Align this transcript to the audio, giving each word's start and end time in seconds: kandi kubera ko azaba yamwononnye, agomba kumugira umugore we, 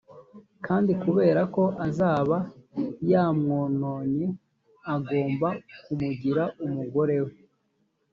kandi 0.65 0.91
kubera 1.03 1.41
ko 1.55 1.63
azaba 1.87 2.37
yamwononnye, 3.11 4.27
agomba 4.95 5.49
kumugira 5.83 6.43
umugore 6.65 7.17
we, 7.25 7.33